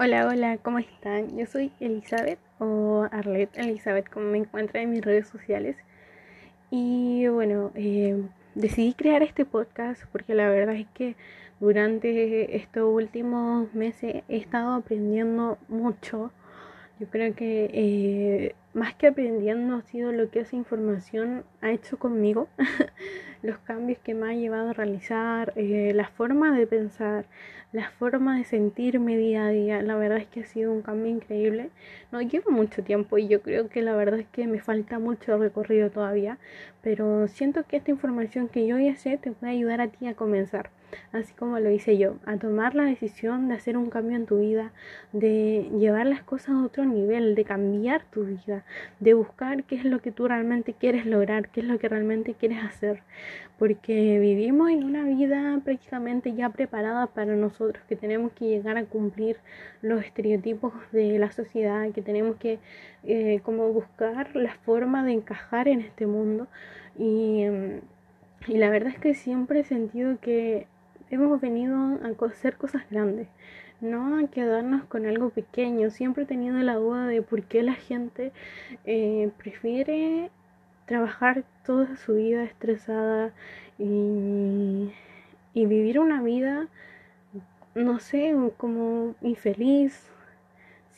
Hola, 0.00 0.28
hola, 0.28 0.58
¿cómo 0.58 0.78
están? 0.78 1.36
Yo 1.36 1.44
soy 1.46 1.72
Elizabeth 1.80 2.38
o 2.60 3.08
Arlette 3.10 3.58
Elizabeth, 3.58 4.08
como 4.08 4.26
me 4.26 4.38
encuentran 4.38 4.84
en 4.84 4.90
mis 4.92 5.04
redes 5.04 5.26
sociales. 5.26 5.76
Y 6.70 7.26
bueno, 7.26 7.72
eh, 7.74 8.22
decidí 8.54 8.94
crear 8.94 9.24
este 9.24 9.44
podcast 9.44 10.04
porque 10.12 10.36
la 10.36 10.48
verdad 10.50 10.76
es 10.76 10.86
que 10.94 11.16
durante 11.58 12.54
estos 12.54 12.84
últimos 12.94 13.74
meses 13.74 14.22
he 14.28 14.36
estado 14.36 14.74
aprendiendo 14.74 15.58
mucho. 15.66 16.30
Yo 17.00 17.06
creo 17.06 17.32
que 17.34 17.70
eh, 17.72 18.54
más 18.74 18.92
que 18.94 19.06
aprendiendo 19.06 19.76
ha 19.76 19.82
sido 19.82 20.10
lo 20.10 20.30
que 20.30 20.40
esa 20.40 20.56
información 20.56 21.44
ha 21.60 21.70
hecho 21.70 21.96
conmigo, 21.96 22.48
los 23.42 23.56
cambios 23.58 24.00
que 24.00 24.14
me 24.14 24.28
ha 24.28 24.34
llevado 24.34 24.70
a 24.70 24.72
realizar, 24.72 25.52
eh, 25.54 25.92
la 25.94 26.08
forma 26.08 26.58
de 26.58 26.66
pensar, 26.66 27.26
la 27.72 27.90
forma 27.90 28.36
de 28.38 28.44
sentirme 28.44 29.16
día 29.16 29.46
a 29.46 29.50
día. 29.50 29.80
La 29.82 29.94
verdad 29.94 30.18
es 30.18 30.26
que 30.26 30.40
ha 30.40 30.44
sido 30.44 30.72
un 30.72 30.82
cambio 30.82 31.12
increíble. 31.12 31.70
No 32.10 32.20
llevo 32.20 32.50
mucho 32.50 32.82
tiempo 32.82 33.16
y 33.16 33.28
yo 33.28 33.42
creo 33.42 33.68
que 33.68 33.80
la 33.82 33.94
verdad 33.94 34.18
es 34.18 34.26
que 34.26 34.48
me 34.48 34.58
falta 34.60 34.98
mucho 34.98 35.38
recorrido 35.38 35.90
todavía, 35.90 36.38
pero 36.82 37.28
siento 37.28 37.62
que 37.64 37.76
esta 37.76 37.92
información 37.92 38.48
que 38.48 38.66
yo 38.66 38.76
ya 38.76 38.96
sé 38.96 39.18
te 39.18 39.30
puede 39.30 39.52
ayudar 39.52 39.80
a 39.80 39.88
ti 39.88 40.08
a 40.08 40.14
comenzar 40.14 40.70
así 41.12 41.32
como 41.34 41.58
lo 41.58 41.70
hice 41.70 41.98
yo, 41.98 42.16
a 42.26 42.36
tomar 42.36 42.74
la 42.74 42.84
decisión 42.84 43.48
de 43.48 43.54
hacer 43.54 43.76
un 43.76 43.90
cambio 43.90 44.16
en 44.16 44.26
tu 44.26 44.40
vida, 44.40 44.72
de 45.12 45.68
llevar 45.78 46.06
las 46.06 46.22
cosas 46.22 46.50
a 46.50 46.64
otro 46.64 46.84
nivel, 46.84 47.34
de 47.34 47.44
cambiar 47.44 48.04
tu 48.10 48.24
vida, 48.24 48.64
de 49.00 49.14
buscar 49.14 49.64
qué 49.64 49.76
es 49.76 49.84
lo 49.84 50.00
que 50.00 50.12
tú 50.12 50.28
realmente 50.28 50.74
quieres 50.74 51.06
lograr, 51.06 51.48
qué 51.48 51.60
es 51.60 51.66
lo 51.66 51.78
que 51.78 51.88
realmente 51.88 52.34
quieres 52.34 52.62
hacer, 52.62 53.02
porque 53.58 54.18
vivimos 54.18 54.70
en 54.70 54.84
una 54.84 55.04
vida 55.04 55.60
prácticamente 55.64 56.34
ya 56.34 56.50
preparada 56.50 57.06
para 57.06 57.34
nosotros, 57.36 57.84
que 57.88 57.96
tenemos 57.96 58.32
que 58.32 58.46
llegar 58.46 58.76
a 58.76 58.84
cumplir 58.84 59.36
los 59.82 60.04
estereotipos 60.04 60.72
de 60.92 61.18
la 61.18 61.30
sociedad, 61.30 61.90
que 61.92 62.02
tenemos 62.02 62.36
que 62.36 62.58
eh, 63.04 63.40
como 63.42 63.72
buscar 63.72 64.34
la 64.36 64.54
forma 64.54 65.04
de 65.04 65.12
encajar 65.12 65.68
en 65.68 65.80
este 65.80 66.06
mundo. 66.06 66.46
Y... 66.98 67.44
Y 68.46 68.56
la 68.56 68.70
verdad 68.70 68.92
es 68.94 68.98
que 68.98 69.14
siempre 69.14 69.60
he 69.60 69.64
sentido 69.64 70.18
que 70.20 70.66
hemos 71.10 71.40
venido 71.40 71.76
a 71.76 72.26
hacer 72.26 72.56
cosas 72.56 72.82
grandes, 72.90 73.28
no 73.80 74.18
a 74.18 74.26
quedarnos 74.28 74.84
con 74.84 75.06
algo 75.06 75.30
pequeño. 75.30 75.90
Siempre 75.90 76.24
he 76.24 76.26
tenido 76.26 76.58
la 76.58 76.74
duda 76.74 77.06
de 77.06 77.22
por 77.22 77.42
qué 77.44 77.62
la 77.62 77.74
gente 77.74 78.32
eh, 78.84 79.30
prefiere 79.38 80.30
trabajar 80.86 81.44
toda 81.64 81.96
su 81.96 82.14
vida 82.14 82.44
estresada 82.44 83.32
y, 83.78 84.90
y 85.54 85.66
vivir 85.66 86.00
una 86.00 86.22
vida, 86.22 86.68
no 87.74 88.00
sé, 88.00 88.34
como 88.56 89.14
infeliz 89.20 90.10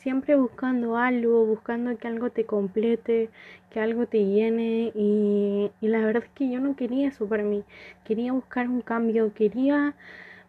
siempre 0.01 0.35
buscando 0.35 0.97
algo, 0.97 1.45
buscando 1.45 1.95
que 1.97 2.07
algo 2.07 2.31
te 2.31 2.45
complete, 2.45 3.29
que 3.69 3.79
algo 3.79 4.07
te 4.07 4.25
llene 4.25 4.91
y, 4.95 5.71
la 5.81 5.99
verdad 6.05 6.23
es 6.23 6.29
que 6.31 6.49
yo 6.49 6.59
no 6.59 6.75
quería 6.75 7.09
eso 7.09 7.27
para 7.27 7.43
mí, 7.43 7.63
quería 8.03 8.33
buscar 8.33 8.67
un 8.67 8.81
cambio, 8.81 9.33
quería 9.33 9.95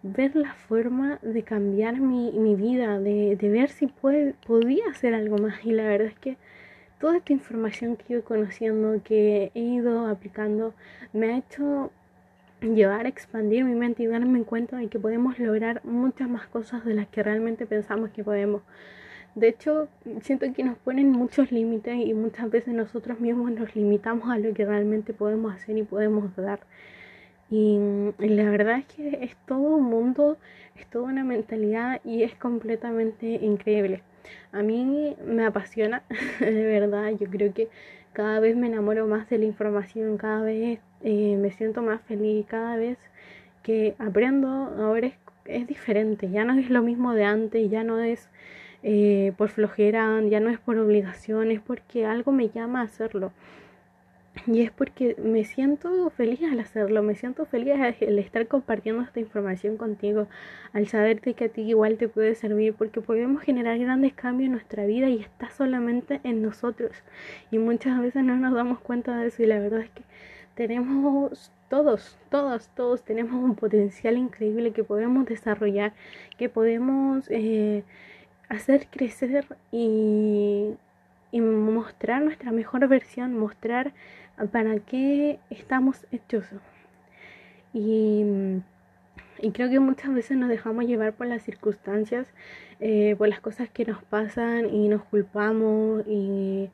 ver 0.03 0.35
la 0.35 0.55
forma 0.55 1.19
de 1.23 1.43
cambiar 1.43 2.01
mi, 2.01 2.33
mi 2.33 2.55
vida, 2.57 2.99
de, 2.99 3.37
de, 3.37 3.49
ver 3.51 3.71
si 3.71 3.87
puede, 3.87 4.35
podía 4.47 4.85
hacer 4.91 5.15
algo 5.15 5.39
más 5.39 5.65
y 5.65 5.73
la 5.73 5.85
verdad 5.85 6.09
es 6.09 6.19
que 6.19 6.37
toda 6.99 7.19
esta 7.19 7.33
información 7.33 7.97
que 7.97 8.05
he 8.09 8.13
ido 8.17 8.25
conociendo, 8.25 9.01
que 9.05 9.53
he 9.55 9.61
ido 9.61 10.07
aplicando, 10.07 10.75
me 11.13 11.33
ha 11.33 11.39
hecho 11.39 11.91
llevar 12.63 13.07
a 13.07 13.09
expandir 13.09 13.65
mi 13.65 13.75
mente 13.75 14.03
y 14.03 14.07
darme 14.07 14.45
cuenta 14.45 14.77
de 14.79 14.89
que 14.89 14.99
podemos 14.99 15.39
lograr 15.39 15.85
muchas 15.85 16.29
más 16.29 16.47
cosas 16.47 16.85
de 16.85 16.95
las 16.95 17.09
que 17.09 17.23
realmente 17.23 17.67
pensamos 17.67 18.11
que 18.11 18.25
podemos. 18.25 18.63
De 19.35 19.49
hecho, 19.49 19.89
siento 20.21 20.53
que 20.53 20.63
nos 20.63 20.77
ponen 20.77 21.11
muchos 21.11 21.51
límites 21.53 21.97
y 21.97 22.13
muchas 22.13 22.51
veces 22.51 22.75
nosotros 22.75 23.19
mismos 23.19 23.51
nos 23.53 23.75
limitamos 23.75 24.31
a 24.31 24.39
lo 24.39 24.53
que 24.53 24.67
realmente 24.67 25.15
podemos 25.15 25.55
hacer 25.55 25.79
y 25.79 25.85
podemos 25.85 26.37
dar. 26.37 26.61
Y, 27.51 27.79
la 28.19 28.51
verdad 28.51 28.79
es 28.79 28.87
que 28.87 29.25
es 29.25 29.37
todo 29.47 29.77
un 29.77 29.85
mundo, 29.85 30.39
es 30.77 30.87
toda 30.87 31.05
una 31.05 31.25
mentalidad 31.25 32.01
y 32.05 32.23
es 32.25 32.35
completamente 32.35 33.27
increíble. 33.27 34.03
A 34.53 34.63
mí 34.63 35.17
me 35.27 35.47
apasiona, 35.47 36.03
de 36.41 36.67
verdad, 36.67 37.11
yo 37.19 37.29
creo 37.31 37.55
que 37.55 37.69
cada 38.13 38.39
vez 38.41 38.55
me 38.57 38.67
enamoro 38.67 39.07
más 39.07 39.31
de 39.31 39.39
la 39.39 39.47
información, 39.47 40.19
cada 40.19 40.43
vez 40.43 40.79
eh, 41.03 41.37
me 41.37 41.51
siento 41.53 41.83
más 41.83 42.03
feliz, 42.03 42.47
cada 42.47 42.77
vez 42.77 42.99
que 43.63 43.95
aprendo 43.99 44.49
ahora 44.49 45.07
es, 45.07 45.15
es 45.47 45.67
diferente, 45.67 46.31
ya 46.31 46.45
no 46.45 46.59
es 46.59 46.69
lo 46.69 46.83
mismo 46.83 47.15
de 47.15 47.25
antes, 47.25 47.71
ya 47.71 47.83
no 47.83 48.01
es 48.01 48.29
eh, 48.83 49.33
por 49.37 49.49
flojera, 49.49 50.21
ya 50.23 50.41
no 50.41 50.51
es 50.51 50.59
por 50.59 50.79
obligación, 50.79 51.51
es 51.51 51.61
porque 51.61 52.05
algo 52.07 52.33
me 52.33 52.49
llama 52.49 52.81
a 52.81 52.85
hacerlo. 52.85 53.33
Y 54.47 54.63
es 54.63 54.71
porque 54.71 55.15
me 55.23 55.45
siento 55.45 56.09
feliz 56.11 56.41
al 56.51 56.59
hacerlo, 56.59 57.03
me 57.03 57.15
siento 57.15 57.45
feliz 57.45 57.75
al 57.75 58.19
estar 58.19 58.47
compartiendo 58.49 59.03
esta 59.03 59.21
información 59.21 59.77
contigo, 59.77 60.27
al 60.73 60.89
saberte 60.89 61.35
que 61.35 61.45
a 61.45 61.49
ti 61.51 61.63
igual 61.63 61.99
te 61.99 62.09
puede 62.09 62.35
servir, 62.35 62.75
porque 62.75 63.03
podemos 63.03 63.43
generar 63.43 63.79
grandes 63.79 64.15
cambios 64.15 64.47
en 64.47 64.53
nuestra 64.53 64.87
vida 64.87 65.09
y 65.11 65.19
está 65.21 65.51
solamente 65.51 66.21
en 66.25 66.43
nosotros. 66.43 66.93
Y 67.51 67.59
muchas 67.59 68.01
veces 68.01 68.25
no 68.25 68.37
nos 68.37 68.55
damos 68.55 68.81
cuenta 68.81 69.17
de 69.19 69.29
eso 69.29 69.43
y 69.43 69.47
la 69.47 69.59
verdad 69.59 69.81
es 69.81 69.91
que 69.91 70.03
tenemos 70.55 71.53
todos, 71.69 72.19
todos, 72.31 72.69
todos 72.75 73.03
tenemos 73.05 73.35
un 73.35 73.55
potencial 73.55 74.17
increíble 74.17 74.73
que 74.73 74.83
podemos 74.83 75.27
desarrollar, 75.27 75.93
que 76.39 76.49
podemos... 76.49 77.31
Eh, 77.31 77.85
hacer 78.49 78.87
crecer 78.91 79.47
y, 79.71 80.75
mostrar 81.33 82.23
nuestra 82.23 82.53
mejor 82.53 82.87
versión, 82.89 83.39
mostrar 83.39 83.93
para 84.51 84.79
qué 84.81 85.39
estamos 85.51 86.07
hechos. 86.13 86.45
Y, 87.73 88.61
creo 89.55 89.71
que 89.71 89.81
muchas 89.81 90.15
veces 90.15 90.37
nos 90.37 90.49
dejamos 90.49 90.85
llevar 90.85 91.15
por 91.15 91.27
las 91.27 91.43
circunstancias, 91.43 92.27
eh, 92.81 93.15
por 93.17 93.29
las 93.29 93.41
cosas 93.41 93.69
que 93.71 93.85
nos 93.85 94.03
pasan 94.05 94.73
y 94.73 94.89
nos 94.89 95.03
culpamos 95.05 96.05
y, 96.07 96.71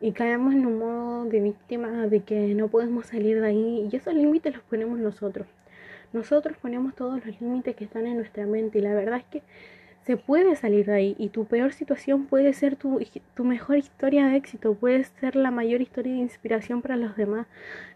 y 0.00 0.12
caemos 0.12 0.54
en 0.54 0.66
un 0.66 0.78
modo 0.78 1.24
de 1.24 1.40
víctima 1.40 2.06
de 2.08 2.20
que 2.20 2.54
no 2.54 2.68
podemos 2.68 3.06
salir 3.06 3.40
de 3.40 3.46
ahí 3.48 3.88
y 3.90 3.96
esos 3.96 4.14
límites 4.14 4.54
los 4.54 4.62
ponemos 4.62 4.98
nosotros. 4.98 5.46
Nosotros 6.12 6.56
ponemos 6.58 6.94
todos 6.94 7.24
los 7.24 7.40
límites 7.40 7.74
que 7.74 7.84
están 7.84 8.06
en 8.06 8.16
nuestra 8.18 8.46
mente 8.46 8.78
y 8.78 8.82
la 8.82 8.94
verdad 8.94 9.18
es 9.18 9.24
que 9.24 9.42
se 10.04 10.18
puede 10.18 10.54
salir 10.54 10.84
de 10.86 10.92
ahí 10.92 11.16
y 11.18 11.30
tu 11.30 11.46
peor 11.46 11.72
situación 11.72 12.26
puede 12.26 12.52
ser 12.52 12.76
tu, 12.76 13.00
tu, 13.34 13.44
mejor 13.44 13.78
historia 13.78 14.26
de 14.26 14.36
éxito, 14.36 14.74
puede 14.74 15.04
ser 15.04 15.34
la 15.34 15.50
mayor 15.50 15.80
historia 15.80 16.12
de 16.12 16.18
inspiración 16.18 16.82
para 16.82 16.96
los 16.96 17.16
demás. 17.16 17.46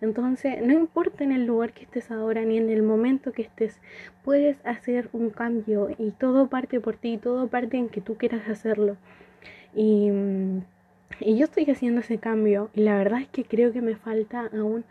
Entonces, 0.01 0.63
no 0.63 0.73
importa 0.73 1.23
en 1.23 1.33
el 1.33 1.45
lugar 1.45 1.75
que 1.75 1.85
estés 1.85 2.11
ahora 2.11 2.43
ni 2.45 2.57
en 2.57 2.71
el 2.71 2.83
momento 2.83 3.33
que 3.33 3.43
estés, 3.43 3.79
puedes 4.25 4.57
hacer 4.65 5.11
un 5.13 5.29
cambio 5.29 5.91
y 5.99 6.13
todo 6.13 6.49
parte 6.49 6.81
por 6.81 6.97
ti, 6.97 7.19
todo 7.19 7.47
parte 7.49 7.77
en 7.77 7.91
que 7.91 8.01
tú 8.01 8.17
quieras 8.17 8.49
hacerlo. 8.49 8.97
Y, 9.75 10.11
y 11.21 11.37
yo 11.37 11.45
estoy 11.45 11.71
haciendo 11.71 12.01
ese 12.01 12.17
cambio 12.17 12.71
y 12.75 12.83
la 12.83 12.97
verdad 12.97 13.21
es 13.21 13.29
que 13.29 13.45
creo 13.45 13.71
que 13.71 13.83
me 13.83 13.97
falta 13.97 14.49
aún 14.59 14.85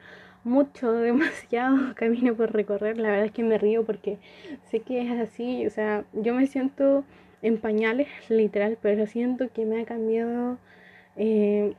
mucho, 0.44 0.92
demasiado 0.94 1.94
camino 1.96 2.36
por 2.36 2.54
recorrer. 2.54 2.98
La 2.98 3.10
verdad 3.10 3.26
es 3.26 3.32
que 3.32 3.44
me 3.44 3.58
río 3.58 3.86
porque 3.86 4.18
sé 4.72 4.82
que 4.82 5.02
es 5.02 5.20
así. 5.20 5.66
O 5.66 5.70
sea, 5.70 6.06
yo 6.14 6.34
me 6.34 6.48
siento 6.48 7.04
en 7.42 7.58
pañales, 7.60 8.08
literal, 8.30 8.78
pero 8.82 9.08
siento 9.08 9.50
que 9.52 9.66
me 9.66 9.82
ha 9.82 9.86
cambiado 9.86 10.58
eh, 11.16 11.74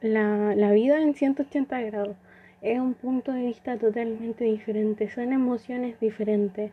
la, 0.00 0.54
la 0.54 0.72
vida 0.72 1.00
en 1.02 1.14
180 1.14 1.80
grados. 1.82 2.16
Es 2.62 2.80
un 2.80 2.94
punto 2.94 3.32
de 3.32 3.42
vista 3.42 3.76
totalmente 3.76 4.44
diferente, 4.44 5.10
son 5.10 5.32
emociones 5.32 6.00
diferentes. 6.00 6.72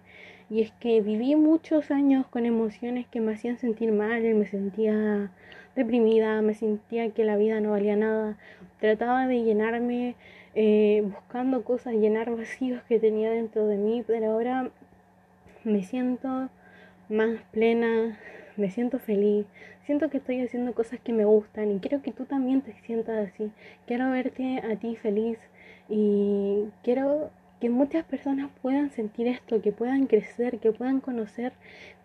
Y 0.49 0.61
es 0.61 0.71
que 0.79 1.01
viví 1.01 1.35
muchos 1.35 1.91
años 1.91 2.27
con 2.27 2.45
emociones 2.45 3.07
que 3.07 3.21
me 3.21 3.33
hacían 3.33 3.57
sentir 3.57 3.91
mal, 3.91 4.21
me 4.21 4.45
sentía 4.45 5.31
deprimida, 5.75 6.41
me 6.41 6.53
sentía 6.53 7.09
que 7.11 7.23
la 7.23 7.37
vida 7.37 7.61
no 7.61 7.71
valía 7.71 7.95
nada. 7.95 8.37
Trataba 8.79 9.27
de 9.27 9.43
llenarme 9.43 10.15
eh, 10.55 11.01
buscando 11.03 11.63
cosas, 11.63 11.93
llenar 11.93 12.35
vacíos 12.35 12.81
que 12.83 12.99
tenía 12.99 13.31
dentro 13.31 13.67
de 13.67 13.77
mí, 13.77 14.03
pero 14.05 14.31
ahora 14.31 14.69
me 15.63 15.83
siento 15.83 16.49
más 17.09 17.41
plena, 17.51 18.17
me 18.57 18.69
siento 18.69 18.99
feliz, 18.99 19.45
siento 19.85 20.09
que 20.09 20.17
estoy 20.17 20.41
haciendo 20.41 20.73
cosas 20.73 20.99
que 20.99 21.13
me 21.13 21.25
gustan 21.25 21.71
y 21.71 21.79
quiero 21.79 22.01
que 22.01 22.11
tú 22.11 22.25
también 22.25 22.61
te 22.61 22.73
sientas 22.85 23.29
así. 23.29 23.51
Quiero 23.87 24.09
verte 24.11 24.59
a 24.59 24.75
ti 24.75 24.95
feliz 24.95 25.37
y 25.89 26.65
quiero 26.83 27.29
que 27.59 27.69
muchas 27.69 28.03
personas 28.05 28.49
puedan 28.61 28.89
sentir 28.89 29.27
esto, 29.27 29.61
que 29.61 29.71
puedan 29.71 30.07
crecer, 30.07 30.57
que 30.59 30.71
puedan 30.71 30.99
conocer 30.99 31.53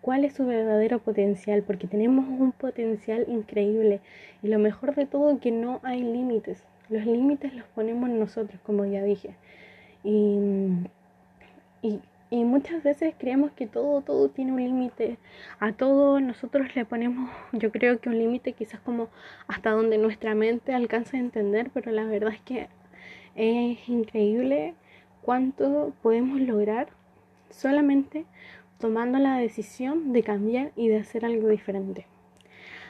cuál 0.01 0.23
es 0.23 0.33
su 0.33 0.45
verdadero 0.45 0.99
potencial, 0.99 1.63
porque 1.63 1.87
tenemos 1.87 2.27
un 2.27 2.51
potencial 2.51 3.25
increíble 3.27 3.99
y 4.43 4.49
lo 4.49 4.59
mejor 4.59 4.93
de 4.93 5.07
todo 5.07 5.39
que 5.39 5.51
no 5.51 5.79
hay 5.83 6.03
límites. 6.03 6.63
Los 6.89 7.05
límites 7.05 7.53
los 7.53 7.65
ponemos 7.67 8.09
nosotros, 8.09 8.59
como 8.65 8.85
ya 8.85 9.03
dije. 9.03 9.35
Y, 10.03 10.39
y 12.29 12.43
muchas 12.43 12.83
veces 12.83 13.15
creemos 13.17 13.51
que 13.51 13.67
todo, 13.67 14.01
todo 14.01 14.29
tiene 14.29 14.51
un 14.51 14.59
límite. 14.63 15.17
A 15.59 15.71
todo 15.71 16.19
nosotros 16.19 16.75
le 16.75 16.85
ponemos, 16.85 17.29
yo 17.53 17.71
creo 17.71 17.99
que 17.99 18.09
un 18.09 18.17
límite 18.17 18.53
quizás 18.53 18.79
como 18.81 19.09
hasta 19.47 19.71
donde 19.71 19.97
nuestra 19.97 20.35
mente 20.35 20.73
alcanza 20.73 21.17
a 21.17 21.21
entender, 21.21 21.69
pero 21.73 21.91
la 21.91 22.05
verdad 22.05 22.33
es 22.33 22.41
que 22.41 22.67
es 23.35 23.87
increíble 23.87 24.73
cuánto 25.21 25.93
podemos 26.01 26.41
lograr 26.41 26.87
solamente 27.49 28.25
tomando 28.79 29.19
la 29.19 29.37
decisión 29.37 30.11
de 30.11 30.23
cambiar 30.23 30.71
y 30.75 30.89
de 30.89 30.97
hacer 30.97 31.23
algo 31.23 31.47
diferente. 31.47 32.07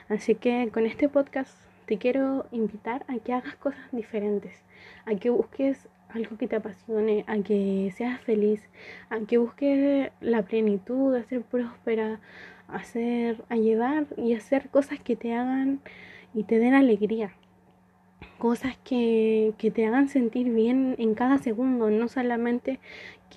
Así 0.10 0.36
que 0.36 0.70
con 0.74 0.86
este 0.86 1.10
podcast 1.10 1.67
te 1.88 1.98
quiero 1.98 2.46
invitar 2.52 3.06
a 3.08 3.18
que 3.18 3.34
hagas 3.34 3.56
cosas 3.56 3.86
diferentes, 3.94 4.62
a 5.06 5.16
que 5.16 5.30
busques 5.30 5.88
algo 6.10 6.38
que 6.38 6.48
te 6.48 6.58
apasione, 6.58 7.24
a 7.28 7.38
que 7.40 7.92
seas 7.96 8.20
feliz, 8.22 8.62
a 9.10 9.20
que 9.22 9.38
busques 9.38 10.12
la 10.20 10.42
plenitud, 10.44 11.16
a 11.16 11.24
ser 11.24 11.42
próspera, 11.44 12.20
a 12.68 12.76
hacer, 12.76 13.42
a 13.50 13.56
llevar 13.56 14.06
y 14.18 14.34
hacer 14.34 14.70
cosas 14.70 15.00
que 15.00 15.16
te 15.16 15.34
hagan 15.34 15.80
y 16.34 16.44
te 16.44 16.60
den 16.60 16.74
alegría 16.74 17.32
cosas 18.38 18.78
que, 18.84 19.54
que, 19.58 19.72
te 19.72 19.86
hagan 19.86 20.10
sentir 20.10 20.50
bien 20.52 20.96
en 21.00 21.16
cada 21.16 21.38
segundo, 21.38 21.90
no 21.90 22.08
solamente 22.08 22.80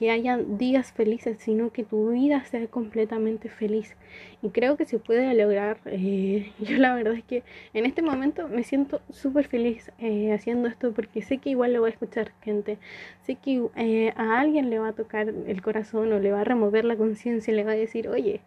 que 0.00 0.10
haya 0.10 0.38
días 0.38 0.92
felices, 0.92 1.36
sino 1.40 1.70
que 1.72 1.84
tu 1.84 2.10
vida 2.10 2.42
sea 2.44 2.66
completamente 2.68 3.48
feliz. 3.48 3.96
Y 4.42 4.50
creo 4.50 4.76
que 4.76 4.86
se 4.86 4.98
puede 4.98 5.34
lograr. 5.34 5.78
Eh, 5.86 6.52
yo 6.58 6.78
la 6.78 6.94
verdad 6.94 7.14
es 7.14 7.24
que 7.24 7.42
en 7.74 7.86
este 7.86 8.02
momento 8.02 8.48
me 8.48 8.62
siento 8.62 9.00
súper 9.10 9.46
feliz 9.48 9.90
eh, 9.98 10.32
haciendo 10.32 10.68
esto 10.68 10.92
porque 10.92 11.22
sé 11.22 11.38
que 11.38 11.50
igual 11.50 11.72
lo 11.72 11.82
va 11.82 11.88
a 11.88 11.90
escuchar 11.90 12.32
gente. 12.42 12.78
Sé 13.26 13.34
que 13.36 13.66
eh, 13.76 14.12
a 14.16 14.40
alguien 14.40 14.70
le 14.70 14.78
va 14.78 14.88
a 14.88 14.92
tocar 14.92 15.28
el 15.28 15.62
corazón 15.62 16.12
o 16.12 16.18
le 16.18 16.32
va 16.32 16.42
a 16.42 16.44
remover 16.44 16.84
la 16.84 16.96
conciencia 16.96 17.52
y 17.52 17.56
le 17.56 17.64
va 17.64 17.72
a 17.72 17.76
decir, 17.76 18.08
oye, 18.08 18.40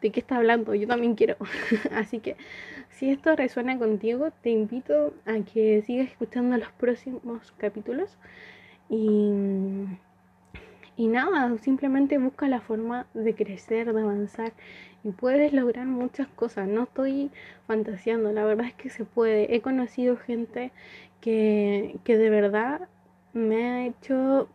¿de 0.00 0.10
qué 0.10 0.20
está 0.20 0.36
hablando? 0.36 0.74
Yo 0.74 0.86
también 0.86 1.14
quiero. 1.14 1.36
Así 1.92 2.20
que 2.20 2.36
si 2.90 3.10
esto 3.10 3.34
resuena 3.36 3.78
contigo, 3.78 4.30
te 4.42 4.50
invito 4.50 5.14
a 5.26 5.40
que 5.44 5.82
sigas 5.82 6.08
escuchando 6.08 6.56
los 6.56 6.70
próximos 6.72 7.52
capítulos. 7.58 8.16
Y, 8.88 9.32
y 10.96 11.06
nada, 11.06 11.56
simplemente 11.58 12.18
busca 12.18 12.48
la 12.48 12.60
forma 12.60 13.06
de 13.14 13.34
crecer, 13.34 13.92
de 13.92 14.00
avanzar. 14.00 14.52
Y 15.02 15.10
puedes 15.12 15.52
lograr 15.52 15.86
muchas 15.86 16.28
cosas. 16.28 16.68
No 16.68 16.82
estoy 16.84 17.30
fantaseando, 17.66 18.32
la 18.32 18.44
verdad 18.44 18.66
es 18.66 18.74
que 18.74 18.90
se 18.90 19.04
puede. 19.04 19.54
He 19.54 19.60
conocido 19.62 20.16
gente 20.16 20.72
que, 21.20 21.98
que 22.04 22.18
de 22.18 22.30
verdad 22.30 22.88
me 23.32 23.64
ha 23.70 23.86
hecho 23.86 24.48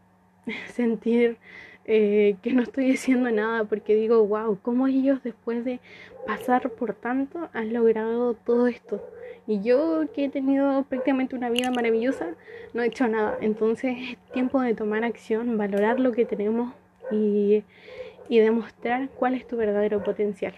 sentir 0.68 1.38
eh, 1.86 2.36
que 2.42 2.54
no 2.54 2.64
estoy 2.64 2.86
diciendo 2.86 3.30
nada 3.32 3.64
porque 3.66 3.96
digo, 3.96 4.26
wow, 4.26 4.58
¿cómo 4.62 4.88
ellos 4.88 5.24
después 5.24 5.64
de 5.64 5.80
pasar 6.26 6.70
por 6.72 6.94
tanto 6.94 7.50
han 7.54 7.74
logrado 7.74 8.34
todo 8.34 8.68
esto? 8.68 9.02
Y 9.48 9.62
yo 9.62 10.06
que 10.14 10.26
he 10.26 10.30
tenido 10.30 10.84
prácticamente 10.84 11.36
una 11.36 11.50
vida 11.50 11.70
maravillosa, 11.70 12.34
no 12.74 12.82
he 12.82 12.88
hecho 12.88 13.08
nada. 13.08 13.38
Entonces 13.42 13.96
es 14.00 14.18
tiempo 14.32 14.60
de 14.62 14.74
tomar 14.74 15.04
acción, 15.04 15.58
valorar 15.58 16.00
lo 16.00 16.12
que 16.12 16.26
tenemos 16.26 16.74
y, 17.12 17.64
y 18.28 18.40
demostrar 18.40 19.10
cuál 19.10 19.36
es 19.36 19.48
tu 19.48 19.56
verdadero 19.56 20.04
potencial. 20.04 20.56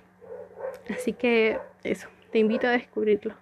Así 0.89 1.11
que 1.11 1.57
eso, 1.83 2.07
te 2.31 2.39
invito 2.39 2.67
a 2.67 2.71
descubrirlo. 2.71 3.33